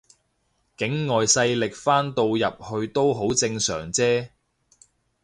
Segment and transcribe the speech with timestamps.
[0.77, 4.29] 境外勢力翻到入去都好正常啫